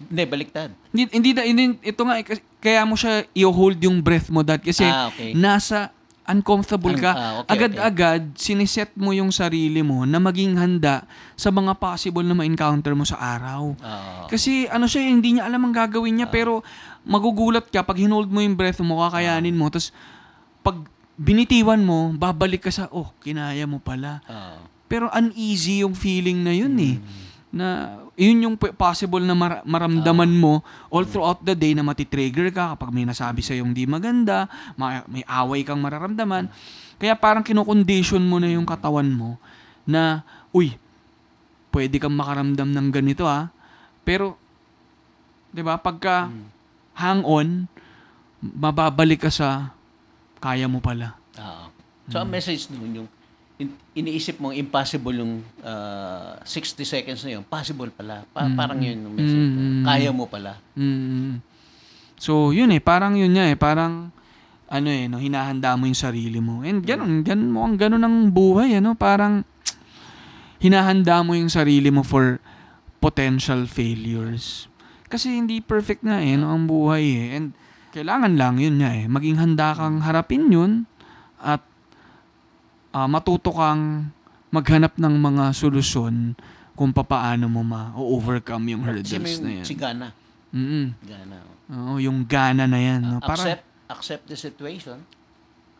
[0.00, 0.72] Hindi, baliktad.
[0.88, 2.24] Hindi, hindi, hindi ito nga eh,
[2.56, 5.36] kaya mo siya i-hold yung breath mo dad kasi Ah, okay.
[5.36, 5.92] nasa
[6.28, 7.12] uncomfortable ka.
[7.12, 11.04] ah, okay, Agad-agad siniset mo yung sarili mo na maging handa
[11.34, 13.74] sa mga possible na ma-encounter mo sa araw.
[13.74, 14.26] Oo.
[14.28, 16.62] Kasi ano siya, eh, hindi niya alam ang gagawin niya pero
[17.02, 19.72] magugulat ka pag hinold mo yung breath mo, kakayanin mo.
[19.72, 19.90] Tapos
[20.60, 20.76] pag
[21.20, 24.24] binitiwan mo, babalik ka sa, oh, kinaya mo pala.
[24.28, 24.56] Oo.
[24.90, 26.96] Pero uneasy yung feeling na yun eh.
[26.98, 27.18] Hmm.
[27.50, 27.66] Na
[28.20, 30.60] yun yung possible na mar- maramdaman mo
[30.92, 34.44] all throughout the day na matitrigger ka kapag may nasabi sa yung di maganda,
[34.76, 36.52] ma- may away kang mararamdaman.
[37.00, 39.40] Kaya parang kinokondisyon mo na yung katawan mo
[39.88, 40.20] na,
[40.52, 40.76] uy,
[41.72, 43.48] pwede kang makaramdam ng ganito ah.
[44.04, 44.36] Pero,
[45.48, 46.28] di ba, pagka
[47.00, 47.64] hang on,
[48.44, 49.72] mababalik ka sa
[50.44, 51.16] kaya mo pala.
[51.40, 51.72] Oo.
[52.12, 53.08] So, ang message nun, yung
[53.60, 58.24] in- iniisip mo impossible yung ah, 60 seconds na yun, possible pala.
[58.32, 59.52] Pa- Parang yun yung message.
[59.52, 59.84] Mm.
[59.84, 60.56] Kaya mo pala.
[60.72, 61.44] Mm.
[62.16, 64.08] So, yun eh, parang yun nga eh, parang
[64.70, 66.62] ano eh, no, hinahanda mo yung sarili mo.
[66.64, 69.42] And ganun, ganun mo, ang ganun ang buhay, ano, parang
[70.62, 72.38] hinahanda mo yung sarili mo for
[73.00, 74.68] potential failures.
[75.10, 77.26] Kasi hindi perfect nga eh, no, ang buhay eh.
[77.34, 77.46] And
[77.90, 80.86] kailangan lang yun nga eh, maging handa kang harapin yun
[81.42, 81.64] at
[82.90, 84.10] ah, matuto kang
[84.50, 86.34] maghanap ng mga solusyon
[86.74, 89.66] kung papaano mo ma-overcome yung hurdles na yan.
[89.66, 90.08] si Gana.
[90.50, 91.38] Mm Gana.
[91.70, 93.00] Oo, yung gana na yan.
[93.06, 93.22] No?
[93.22, 94.98] Para, accept, accept the situation.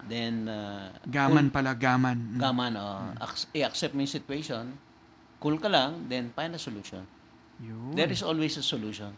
[0.07, 2.17] Then, uh, gaman pala, gaman.
[2.17, 2.39] Mm.
[2.39, 4.65] cool, gaman, oh, ac- i-accept mo yung situation.
[5.43, 7.05] Cool ka lang, then find a solution.
[7.61, 7.93] Yun.
[7.93, 9.13] There is always a solution.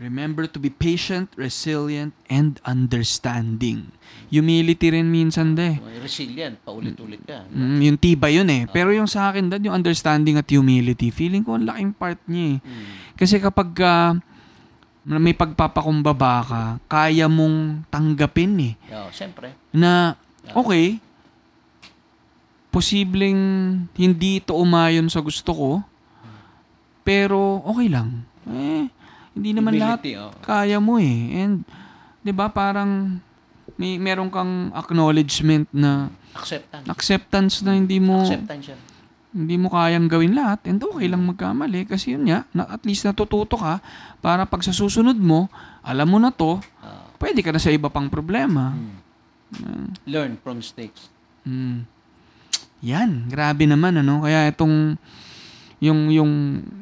[0.00, 3.92] Remember to be patient, resilient, and understanding.
[4.32, 5.78] Humility rin minsan de.
[6.00, 7.44] Resilient, paulit-ulit ka.
[7.52, 8.64] Mm, yung tiba yun eh.
[8.72, 12.56] Pero yung sa akin, dad, yung understanding at humility, feeling ko ang laking part niya
[12.56, 12.64] eh.
[12.64, 12.84] Mm.
[13.14, 14.16] Kasi kapag ah,
[15.04, 18.74] may pagpapakumbaba ka, kaya mong tanggapin eh.
[18.94, 19.54] Oh, siyempre.
[19.74, 20.14] na
[20.54, 21.02] okay,
[22.72, 23.40] posibleng
[23.92, 25.70] hindi ito umayon sa gusto ko,
[27.04, 28.24] pero okay lang.
[28.48, 28.88] Eh,
[29.32, 30.32] hindi naman lahat Humility, oh.
[30.40, 31.16] kaya mo eh.
[31.38, 31.64] And,
[32.20, 33.18] di ba, parang
[33.74, 36.86] may meron kang acknowledgement na Acceptance.
[36.86, 38.76] acceptance na hindi mo Acceptance siya.
[39.32, 43.02] hindi mo kayang gawin lahat and okay lang magkamali kasi yun nga, na, at least
[43.02, 43.80] natututo ka
[44.18, 45.48] para pag sa susunod mo,
[45.80, 48.76] alam mo na to, Ah, pwede ka na sa iba pang problema.
[50.04, 51.08] learn from mistakes.
[51.44, 51.84] Mm.
[52.82, 54.20] Yan, grabe naman ano.
[54.20, 54.96] Kaya itong
[55.78, 56.32] yung yung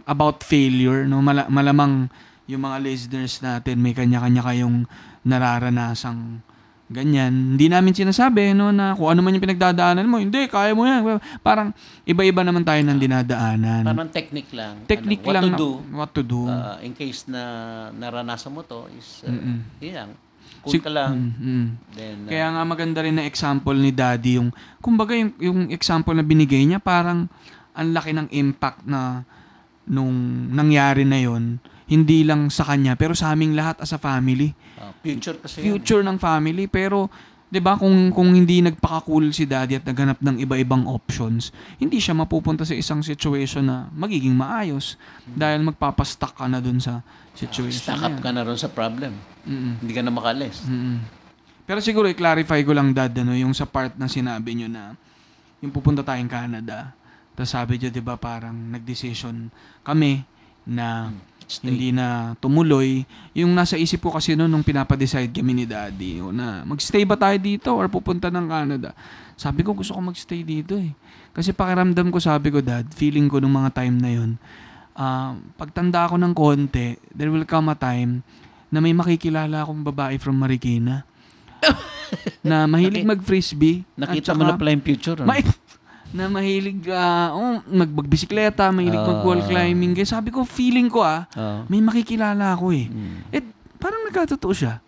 [0.04, 2.08] about failure no mala- malamang
[2.50, 4.90] yung mga listeners natin may kanya-kanya kayong
[5.22, 6.42] nararanasang
[6.90, 7.54] ganyan.
[7.54, 11.22] Hindi namin sinasabi no na kung ano man yung pinagdadaanan mo, hindi kaya mo yan.
[11.38, 11.70] Parang
[12.02, 13.86] iba-iba naman tayo ng dinadaanan.
[13.86, 14.82] Parang technique lang.
[14.90, 16.40] Technique ano, what lang to na- do what to do.
[16.50, 17.42] uh, in case na
[17.94, 19.62] naranasan mo to is uh, Mm-mm.
[19.94, 20.10] lang.
[20.60, 21.32] Cool ka lang.
[21.94, 24.50] Then, uh, Kaya nga maganda rin na example ni Daddy yung
[24.82, 27.30] kumbaga yung, yung example na binigay niya parang
[27.70, 29.22] ang laki ng impact na
[29.86, 30.12] nung
[30.52, 31.56] nangyari na yon
[31.90, 34.55] hindi lang sa kanya pero sa aming lahat as a family.
[34.79, 35.59] uh, future kasi.
[35.61, 37.11] Future ng family pero
[37.50, 41.50] 'di ba kung kung hindi nagpaka-cool si Daddy at naghanap ng iba-ibang options,
[41.83, 44.94] hindi siya mapupunta sa isang situation na magiging maayos
[45.26, 47.03] dahil magpapastuck ka na dun sa
[47.35, 48.22] situation Stack na up yan.
[48.22, 49.12] ka na ron sa problem.
[49.42, 49.83] Mm-mm.
[49.83, 50.62] Hindi ka na makalis.
[50.62, 51.03] Mm.
[51.66, 54.94] Pero siguro i-clarify ko lang dad ano yung sa part na sinabi nyo na
[55.59, 56.94] yung pupunta tayong Canada.
[57.35, 59.50] Tapos sabi nyo 'di ba parang nag-decision
[59.83, 60.22] kami
[60.70, 61.11] na
[61.50, 61.66] Stay.
[61.66, 63.02] hindi na tumuloy.
[63.34, 67.18] Yung nasa isip ko kasi noon nung pinapa-decide kami ni Daddy o na magstay ba
[67.18, 68.94] tayo dito or pupunta ng Canada.
[69.34, 70.94] Sabi ko gusto ko magstay dito eh.
[71.34, 74.30] Kasi pakiramdam ko sabi ko dad, feeling ko nung mga time na yun,
[74.94, 78.22] ah, pagtanda ako ng konti, there will come a time
[78.70, 81.02] na may makikilala akong babae from Marikina
[82.46, 83.82] na mahilig mag-frisbee.
[83.98, 85.18] Nakita at mo na saka pala yung future.
[85.18, 85.28] ano?
[86.11, 89.07] Na mahilig ah, oh, mag- magbisikleta, mahilig Ah.
[89.07, 89.94] mag-wall climbing.
[89.94, 91.70] Kaya sabi ko, feeling ko ah, Oo.
[91.70, 92.90] may makikilala ako eh.
[92.90, 93.18] Mm.
[93.31, 93.42] Eh,
[93.79, 94.83] parang nagkatotoo siya.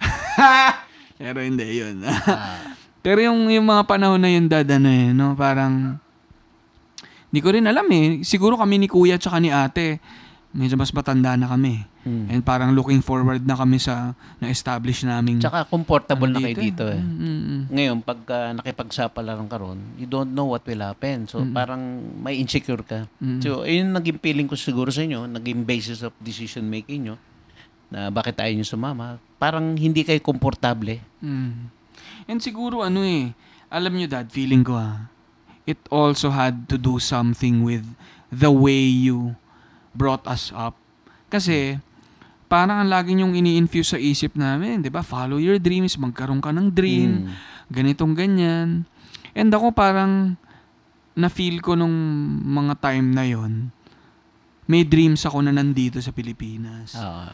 [1.20, 2.02] Pero hindi, yun.
[3.04, 5.32] Pero yung, yung mga panahon na yun, dad, ano eh, no?
[5.32, 5.96] Parang,
[7.30, 8.20] hindi ko rin alam eh.
[8.26, 10.00] Siguro kami ni kuya tsaka ni ate,
[10.50, 11.86] medyo mas matanda na kami.
[12.00, 12.32] Mm.
[12.32, 16.84] And parang looking forward na kami sa na-establish naming Tsaka comfortable na kayo Nandito dito
[16.88, 16.96] eh.
[16.96, 17.62] Mm, mm, mm.
[17.68, 21.28] Ngayon, pagka nakipagsapalaran ka ron, you don't know what will happen.
[21.28, 23.04] So, parang may insecure ka.
[23.20, 23.44] Mm.
[23.44, 27.16] So, ayun naging feeling ko siguro sa inyo, naging basis of decision making nyo,
[27.92, 29.06] na bakit ayaw nyo sumama.
[29.36, 31.04] Parang hindi kayo komportable.
[31.20, 31.68] Mm.
[32.32, 33.36] And siguro ano eh,
[33.68, 35.12] alam nyo dad, feeling ko ah,
[35.68, 37.84] it also had to do something with
[38.32, 39.36] the way you
[39.92, 40.80] brought us up.
[41.30, 41.78] Kasi,
[42.50, 45.06] parang ang lagi nyong ini-infuse sa isip namin, di ba?
[45.06, 47.32] Follow your dreams, magkaroon ka ng dream, Mm.
[47.70, 48.82] ganitong ganyan.
[49.30, 50.34] And ako parang,
[51.14, 51.94] na-feel ko nung
[52.42, 53.70] mga time na yon
[54.66, 56.98] may dreams ako na nandito sa Pilipinas.
[56.98, 57.30] Ah,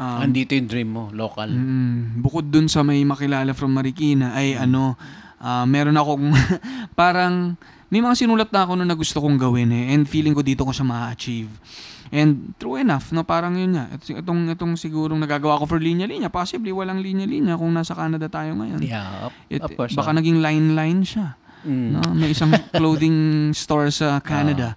[0.00, 1.44] Um, andito yung dream mo, local.
[1.44, 4.96] Mm, bukod dun sa may makilala from Marikina ay ano,
[5.36, 6.32] ah, meron akong
[6.96, 7.52] parang
[7.92, 10.72] may mga sinulat na ako na gusto kong gawin eh and feeling ko dito ko
[10.72, 11.52] siya ma-achieve.
[12.10, 13.86] And true enough, no, parang yun nga.
[13.86, 16.26] Ito- Itong, itong sigurong nagagawa ko for linya-linya.
[16.26, 18.82] Possibly walang linya-linya kung nasa Canada tayo ngayon.
[18.82, 19.94] Yeah, of, It- of course.
[19.94, 20.18] baka ah.
[20.18, 21.38] naging line-line siya.
[21.62, 21.88] Mm.
[21.92, 22.02] No?
[22.10, 24.74] May isang clothing store sa Canada.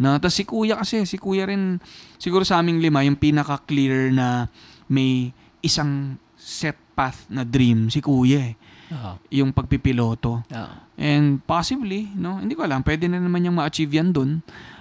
[0.00, 0.16] No?
[0.16, 1.76] Tapos si Kuya kasi, si Kuya rin,
[2.16, 4.48] siguro sa aming lima, yung pinaka-clear na
[4.88, 8.54] may isang set path na dream, si Kuya eh.
[8.90, 10.42] Ah, Yung pagpipiloto.
[10.50, 10.88] ah.
[10.96, 12.40] And possibly, no?
[12.40, 14.40] Hindi ko alam, pwede na naman niyang ma-achieve yan dun.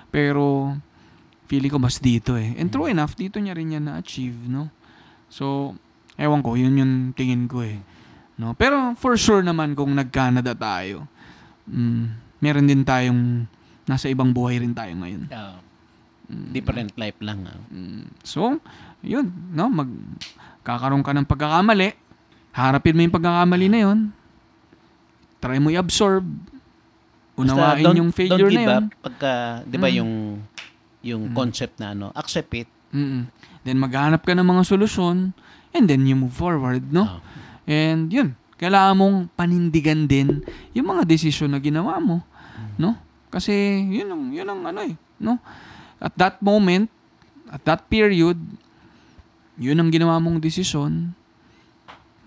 [0.09, 0.73] Pero,
[1.49, 2.53] feeling ko mas dito eh.
[2.55, 4.69] And true enough, dito niya rin yan na-achieve, no?
[5.27, 5.73] So,
[6.13, 7.81] ewan ko, yun yung tingin ko eh.
[8.37, 8.53] No?
[8.53, 11.09] Pero for sure naman kung nag-Canada tayo,
[11.65, 12.03] mm,
[12.39, 13.49] meron din tayong,
[13.83, 15.25] nasa ibang buhay rin tayo ngayon.
[15.27, 15.57] Ah.
[16.29, 17.41] Different life lang.
[17.67, 18.61] Mm, so,
[19.01, 19.65] yun, no?
[19.67, 19.89] Mag,
[20.61, 21.97] kakaroon ka ng pagkakamali,
[22.53, 23.99] harapin mo yung pagkakamali na yun,
[25.39, 26.21] try mo i-absorb,
[27.33, 28.77] Basta unawain don't- yung failure don't na give yun.
[28.77, 29.33] up pagka,
[29.65, 29.95] di ba Mm.
[29.97, 30.11] yung
[31.05, 32.69] yung concept na ano, accept it.
[32.91, 33.29] Mm-mm.
[33.63, 35.31] Then maghanap ka ng mga solusyon
[35.71, 37.05] and then you move forward, no?
[37.05, 37.19] Ah.
[37.69, 40.43] And yun, kailangan mong panindigan din
[40.75, 42.25] yung mga desisyon na ginawa mo,
[42.75, 42.97] no?
[43.29, 43.53] Kasi
[43.87, 45.37] yun ang yun ang ano eh, no?
[46.01, 46.89] At that moment,
[47.51, 48.39] at that period,
[49.59, 51.13] yun ang ginawa mong desisyon,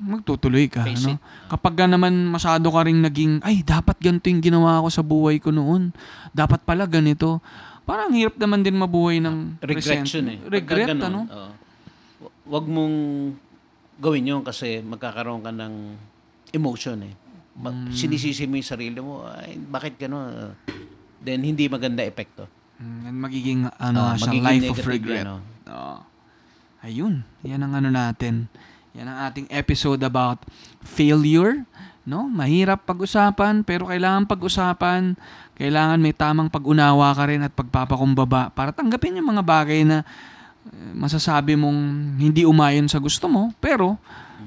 [0.02, 1.16] magtutuloy ka, Face no?
[1.46, 5.38] Kapag ka naman masyado ka ring naging, ay, dapat ganito yung ginawa ko sa buhay
[5.38, 5.94] ko noon.
[6.34, 7.38] Dapat pala ganito.
[7.82, 10.38] Parang hirap naman din mabuhay ng Regret resent- yun eh.
[10.38, 11.20] Pagka Regret, ganun, ano?
[11.26, 11.50] oo.
[12.44, 12.96] Huwag mong
[13.98, 15.74] gawin yun kasi magkakaroon ka ng
[16.50, 17.14] emotion eh.
[17.52, 17.90] Ma- Hmm.
[17.90, 20.56] Sinisisi mo yung sarili mo, ay, bakit gano'n?
[21.18, 22.48] Then, hindi maganda epekto.
[22.76, 25.22] Mm, and magiging ano Ah, nga siya, magiging life of regret.
[25.22, 25.98] yan, oh.
[26.82, 28.50] Ayun, yan ang ano natin.
[28.92, 30.42] Yan ang ating episode about
[30.82, 31.62] failure.
[32.02, 32.26] No?
[32.26, 35.14] Mahirap pag-usapan, pero kailangan pag-usapan.
[35.62, 40.02] Kailangan may tamang pag-unawa ka rin at pagpapakumbaba para tanggapin yung mga bagay na
[40.66, 41.78] eh, masasabi mong
[42.18, 43.94] hindi umayon sa gusto mo, pero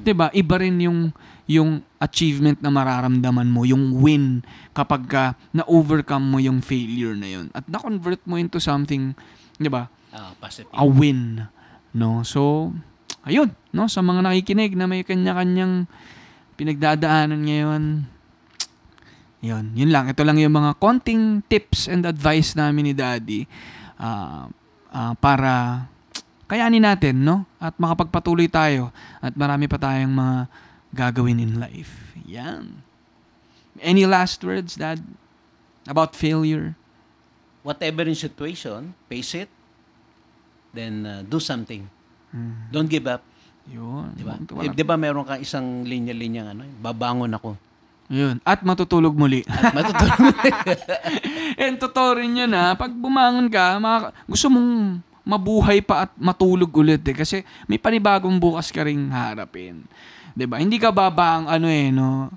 [0.03, 1.15] 'di ba, iba rin yung
[1.47, 4.43] yung achievement na mararamdaman mo, yung win
[4.75, 5.23] kapag ka
[5.55, 9.15] na-overcome mo yung failure na yun at na-convert mo into something,
[9.55, 9.87] 'di ba?
[10.11, 10.75] Ah, positive.
[10.75, 11.47] a win.
[11.95, 12.27] No?
[12.27, 12.71] So,
[13.23, 13.87] ayun, no?
[13.87, 15.87] Sa mga nakikinig na may kanya-kanyang
[16.59, 17.83] pinagdadaanan ngayon,
[19.39, 20.07] yun, yun lang.
[20.07, 23.45] Ito lang yung mga konting tips and advice namin ni Daddy
[23.95, 24.47] ah,
[24.89, 25.85] ah, para
[26.45, 27.45] kayanin natin, no?
[27.57, 30.37] At makapagpatuloy tayo at marami pa tayong mga
[30.91, 32.15] gagawin in life.
[32.23, 32.79] Yan.
[33.77, 35.03] Any last words, Dad?
[35.83, 36.73] About failure?
[37.61, 39.49] Whatever in situation, face it,
[40.71, 41.85] then uh, do something.
[42.67, 43.23] Don't give up.
[43.65, 44.11] Yun.
[44.11, 44.35] Di ba?
[44.37, 47.55] Wala- Eh, Di ba meron kang isang linya-linya ano, babangon ako.
[48.05, 48.37] Yun.
[48.45, 49.41] At matutulog muli.
[49.49, 50.17] At matutulog.
[51.65, 52.77] And totoo rin yun ha.
[52.77, 57.15] Pag bumangon ka, maka- gusto mong mabuhay pa at matulog ulit eh.
[57.17, 59.89] Kasi may panibagong bukas ka ring harapin.
[60.37, 62.29] ba Hindi ka babang ano eh, no?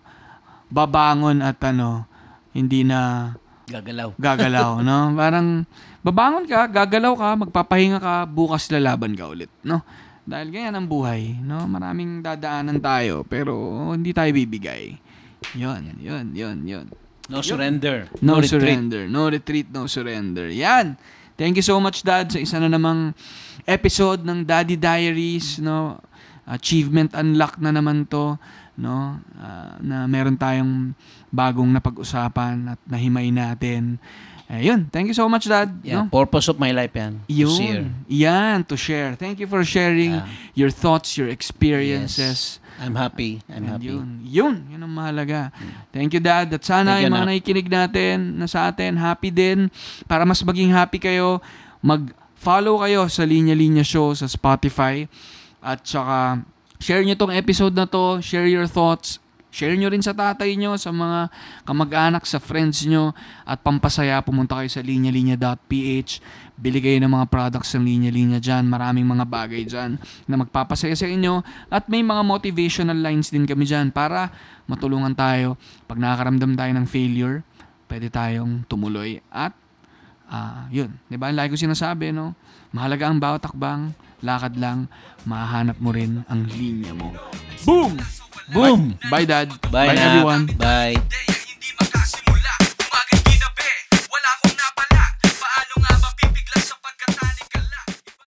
[0.72, 2.04] Babangon at ano,
[2.52, 3.32] hindi na
[3.68, 4.16] Gagalaw.
[4.16, 5.12] gagalaw, no?
[5.20, 5.68] Parang
[6.00, 9.84] babangon ka, gagalaw ka, magpapahinga ka, bukas lalaban ka ulit, no?
[10.28, 11.64] Dahil ganyan ang buhay, no?
[11.64, 13.52] Maraming dadaanan tayo, pero
[13.96, 15.07] hindi tayo bibigay.
[15.54, 16.86] Yun, yun, yun, yun.
[17.28, 18.08] No surrender.
[18.24, 18.52] No, retreat.
[18.56, 19.02] surrender.
[19.04, 20.48] No retreat, no surrender.
[20.48, 20.96] Yan.
[21.38, 23.12] Thank you so much, Dad, sa isa na namang
[23.68, 26.00] episode ng Daddy Diaries, no?
[26.48, 28.40] Achievement unlock na naman to,
[28.80, 29.20] no?
[29.36, 30.96] Ah, na meron tayong
[31.28, 34.00] bagong napag-usapan at nahimay natin.
[34.48, 34.88] Ayun.
[34.88, 35.68] Thank you so much, Dad.
[35.84, 36.08] Yeah, no?
[36.08, 37.20] purpose of my life yan.
[37.28, 37.84] To share.
[37.84, 38.08] Yun.
[38.08, 39.12] Yan, to share.
[39.12, 40.26] Thank you for sharing Yeah.
[40.56, 42.56] your thoughts, your experiences.
[42.80, 43.42] I'm happy.
[43.50, 43.90] I'm And happy.
[43.92, 45.50] Yun, yun, yun ang mahalaga.
[45.92, 46.48] Thank you, Dad.
[46.48, 47.30] At sana Thank yung mga anak.
[47.36, 49.68] nakikinig natin na sa atin, happy din.
[50.06, 51.42] Para mas maging happy kayo,
[51.82, 55.04] mag-follow kayo sa Linya Linya Show sa Spotify.
[55.58, 56.46] At saka,
[56.78, 60.76] share nyo tong episode na to, share your thoughts, share nyo rin sa tatay nyo,
[60.76, 61.32] sa mga
[61.64, 63.16] kamag-anak, sa friends nyo,
[63.48, 66.10] at pampasaya, pumunta kayo sa linyalinya.ph,
[66.58, 70.94] bili kayo ng mga products ng Linya Linya dyan, maraming mga bagay dyan na magpapasaya
[70.98, 71.40] sa inyo,
[71.72, 74.30] at may mga motivational lines din kami dyan para
[74.68, 75.56] matulungan tayo.
[75.88, 77.40] Pag nakakaramdam tayo ng failure,
[77.88, 79.56] pwede tayong tumuloy at
[80.28, 80.92] Ah, yun.
[81.08, 81.32] 'Di ba?
[81.32, 82.36] Lagi ko sinasabi, no?
[82.68, 84.84] Mahalaga ang bawat takbang, lakad lang,
[85.24, 87.16] mahanap mo rin ang linya mo.
[87.64, 87.96] Boom!
[88.52, 88.98] Boom!
[89.10, 89.48] Bye, Dad.
[89.70, 90.46] Bye, Bye everyone.
[90.58, 90.96] Bye.